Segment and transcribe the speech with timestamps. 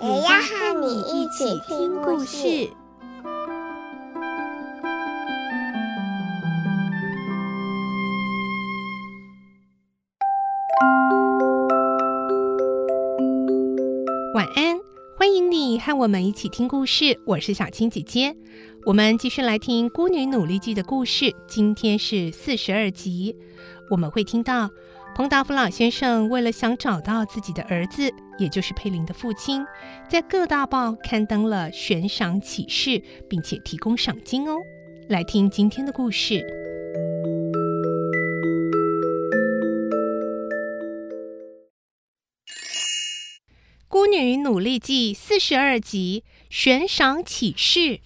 [0.00, 2.70] 也要和你一起听故事。
[14.34, 14.78] 晚安，
[15.16, 17.20] 欢迎你和我们一起听故事。
[17.26, 18.36] 我是小青姐姐，
[18.86, 21.34] 我们继续来听《孤女努力记》的故事。
[21.48, 23.34] 今天是四十二集，
[23.90, 24.70] 我们会听到
[25.14, 28.08] 彭达福老先生为了想找到自己的儿子，
[28.38, 29.66] 也就是佩林的父亲，
[30.08, 34.54] 在各大报刊登了悬赏启事，并且提供赏金哦。
[35.08, 36.34] 来听今天的故事。
[43.88, 47.98] 《孤女努力记》四十二集悬赏启事。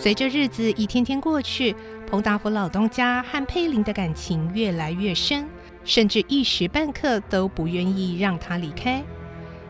[0.00, 5.46] 随着日子一天天过去，彭达福老东家和佩林的感情越来越深，
[5.84, 9.04] 甚至一时半刻都不愿意让他离开。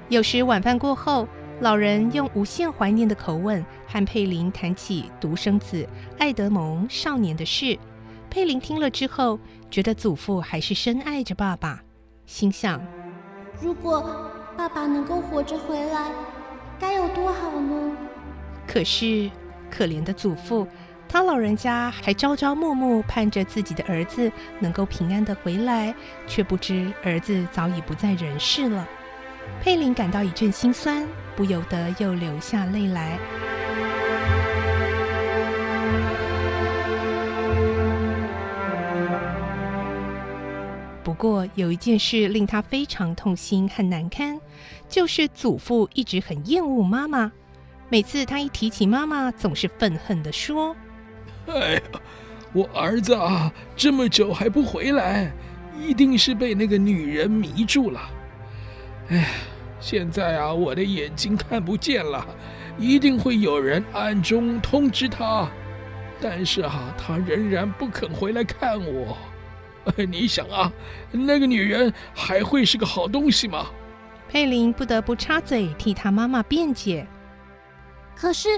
[0.08, 1.26] 有时晚饭过后，
[1.58, 5.84] 老人用无限怀念的口吻和佩林谈起独生子
[6.16, 7.76] 爱德蒙少年的事。
[8.30, 9.36] 佩林听了之后，
[9.68, 11.82] 觉得祖父还是深爱着爸爸，
[12.24, 12.80] 心想：
[13.60, 16.12] 如果爸爸能够活着回来，
[16.78, 17.96] 该有多好呢？
[18.64, 19.28] 可是，
[19.70, 20.66] 可怜的祖父，
[21.08, 25.94] 他老人家还朝朝暮暮盼着自己的儿子能够平安的回来，
[26.26, 28.86] 却不知儿子早已不在人世了。
[29.62, 33.18] 佩林感到一阵心酸，不由得又流下泪来。
[41.02, 44.38] 不过有一件事令他非常痛心和难堪，
[44.88, 47.32] 就是祖父一直很厌恶妈妈。
[47.92, 50.76] 每次他一提起妈妈，总是愤恨地说
[51.50, 51.80] ：“哎呀，
[52.52, 55.32] 我儿子啊，这么久还不回来，
[55.76, 58.00] 一定是被那个女人迷住了。”
[59.10, 59.30] 哎，
[59.80, 62.24] 现在啊，我的眼睛看不见了，
[62.78, 65.50] 一定会有人暗中通知他。
[66.20, 69.18] 但是啊，他仍然不肯回来看我。
[69.96, 70.72] 哎，你想啊，
[71.10, 73.66] 那个女人还会是个好东西吗？
[74.28, 77.04] 佩林不得不插嘴替他妈妈辩解。
[78.20, 78.50] 可是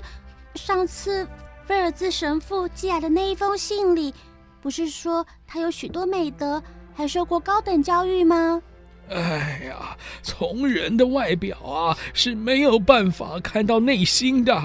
[0.57, 1.25] 上次
[1.65, 4.13] 菲尔兹神父寄来的那一封信里，
[4.61, 6.61] 不是说他有许多美德，
[6.93, 8.61] 还受过高等教育吗？
[9.09, 14.61] 哎呀，从人的外表啊是没有办法看到内心的。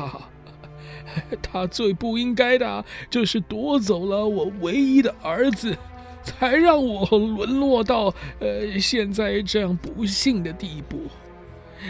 [1.44, 5.78] 他最不应该的就是夺走了我唯一的儿子，
[6.24, 10.97] 才让我沦落到呃现在这样不幸的地步。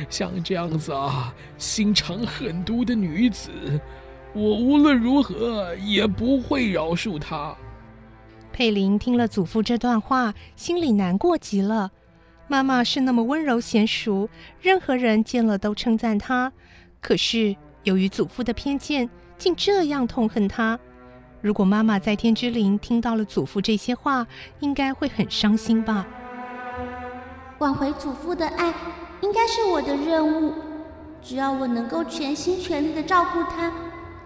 [0.10, 3.52] 像这样子啊，心肠狠毒的女子，
[4.34, 7.56] 我无论如何也不会饶恕她。
[8.52, 11.92] 佩林听了祖父这段话，心里难过极了。
[12.48, 14.30] 妈妈是那么温柔贤淑，
[14.62, 16.52] 任何人见了都称赞她。
[17.02, 20.80] 可是由于祖父的偏见，竟这样痛恨她。
[21.42, 24.26] 如果妈妈在天之灵听到了祖父这些话，
[24.60, 26.08] 应该会很伤心吧？
[27.60, 28.74] 挽回祖父的爱，
[29.22, 30.54] 应该是我的任务。
[31.22, 33.72] 只要我能够全心全力的照顾他，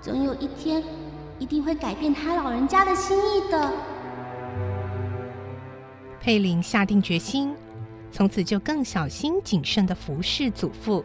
[0.02, 0.84] 总有一天
[1.40, 3.72] 一定会改变他老人家的心意的。
[6.20, 7.56] 佩林下定决心。
[8.14, 11.02] 从此就更小心谨慎的服侍祖父。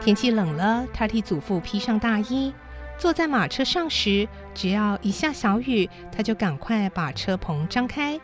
[0.00, 2.54] 天气冷了，他替祖父披上大衣。
[2.96, 8.18] 坐在马车上时，只要一下小雨，他就赶快把车棚张开。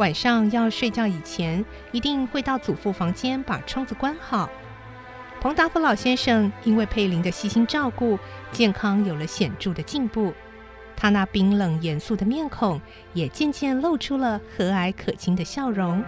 [0.00, 1.62] 晚上要睡觉以前，
[1.92, 4.48] 一定会到祖父房间把窗子关好。
[5.42, 8.18] 彭达福老先生因为佩林的细心照顾，
[8.50, 10.32] 健康有了显著的进步。
[10.96, 12.80] 他那冰冷严肃的面孔
[13.12, 16.02] 也渐渐露出了和蔼可亲的笑容。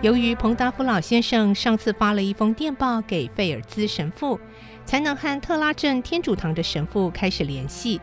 [0.00, 4.38] 由于彭达夫老先生上次发了一封电报给费尔兹神父，
[4.84, 8.00] 才能和特拉镇天主堂的神父开始联系，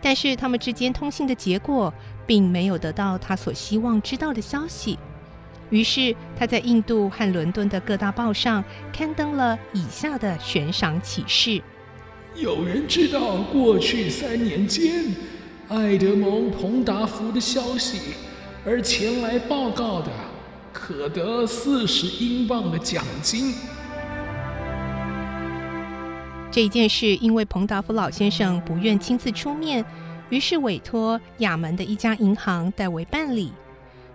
[0.00, 1.92] 但是他们之间通信的结果，
[2.26, 4.98] 并没有得到他所希望知道的消息。
[5.70, 8.62] 于是他在印度和伦敦的各大报上
[8.92, 11.60] 刊登了以下的悬赏启事：
[12.36, 15.04] 有人知道过去三年间
[15.68, 17.98] 爱德蒙·彭达福的消息，
[18.64, 20.10] 而前来报告的，
[20.72, 23.54] 可得四十英镑的奖金。
[26.56, 29.84] 这一件事因为彭达福老先生不愿亲自出面，
[30.30, 33.52] 于是委托亚门的一家银行代为办理。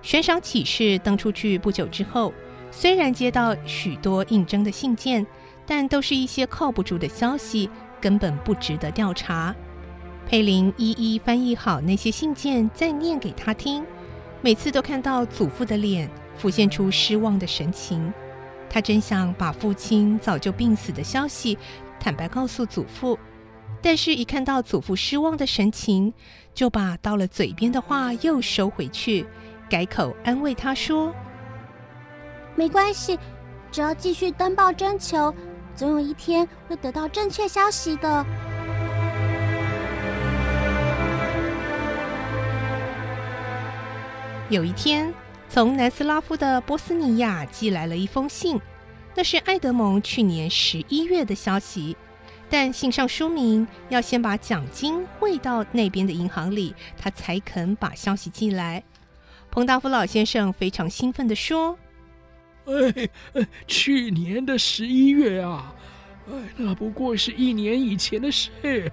[0.02, 2.34] 悬赏启事登出去不久之后，
[2.72, 5.24] 虽然接到许多应征的信件，
[5.68, 7.70] 但都是一些靠不住的消息，
[8.02, 9.56] 根本不值得调查。
[10.28, 13.86] 佩林一一翻译好那些信件，再念给他听。
[14.42, 18.12] 每次都看到祖父的脸，浮现出失望的神情。
[18.68, 21.56] 他真想把父亲早就病死的消息
[22.02, 23.18] 坦白告诉祖父，
[23.80, 26.12] 但是，一看到祖父失望的神情，
[26.52, 29.28] 就把到了嘴边的话又收回去。
[29.70, 31.14] 改口安慰他说
[32.58, 33.20] ：“没关系，
[33.72, 35.32] 只要继续登报征求，
[35.76, 38.26] 总有一天会得到正确消息的。”
[44.50, 45.14] 有一天，
[45.48, 48.60] 从南斯拉夫的波斯尼亚寄来了一封信，
[49.16, 51.96] 那是爱德蒙去年十一月的消息，
[52.50, 58.84] 但信上说明要先把奖金汇到那边的银行里，他才肯把消息寄来。
[59.50, 61.78] 彭大福老先生非常兴奋地说
[62.66, 63.10] ：“哎，
[63.68, 65.76] 去年的十一月啊，
[66.30, 68.92] 哎，那不过是一年以前的事。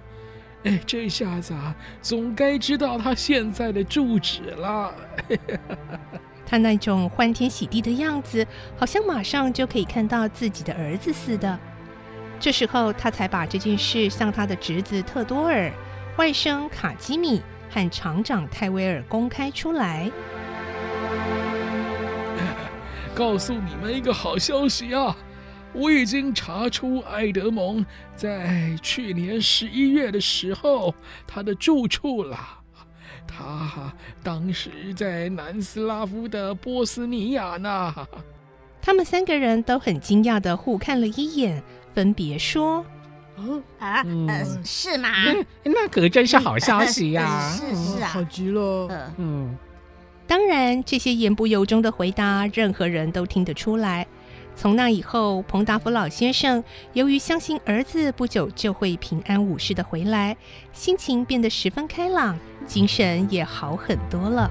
[0.64, 1.72] 哎，这下子啊，
[2.02, 4.92] 总该知道他现在的住址了。
[6.48, 8.46] ”他那种欢天喜地的样子，
[8.78, 11.58] 好像马上就可以看到自己的儿子似的。
[12.40, 15.70] 这时候，他才把这件事向他的侄子特多尔、
[16.16, 20.10] 外甥卡基米和厂长泰威尔公开出来。
[23.14, 25.14] 告诉你们一个好消息啊！
[25.74, 27.84] 我已经查出爱德蒙
[28.16, 30.94] 在去年十一月的时候
[31.26, 32.57] 他的住处了。
[33.28, 33.92] 他
[34.22, 37.94] 当时在南斯拉夫的波斯尼亚呢。
[38.80, 41.62] 他们三个人都很惊讶的互看了一眼，
[41.94, 42.84] 分别说
[43.78, 45.10] ：“啊，呃，是吗？
[45.62, 47.50] 那可真是好消息 呀！
[47.52, 49.12] 是是啊，好极了。
[49.18, 49.56] 嗯。”
[50.26, 54.06] 当然，这些言不由衷的回答，任何人都听得出来。
[54.60, 60.36] 从那以后，彭达福老先生由于相信儿子不久就会平安无事的回来，
[60.72, 64.50] 心情变得十分开朗，精神也好很多了。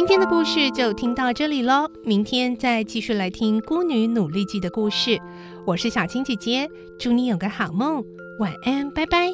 [0.00, 5.20] 今天的故事就听到这里喽，明天再继续来听《孤女努力记》的故事。
[5.66, 6.66] 我是小青姐姐，
[6.98, 8.02] 祝你有个好梦，
[8.38, 9.28] 晚安，拜拜。